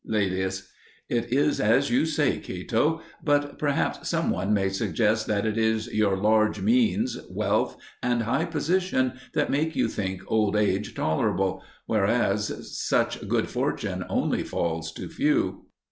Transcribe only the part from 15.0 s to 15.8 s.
few.